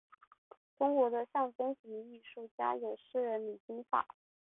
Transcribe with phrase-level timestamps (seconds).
[0.79, 4.03] 中国的象征主义艺术家有诗人李金发。